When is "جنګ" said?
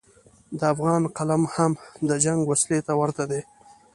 2.23-2.39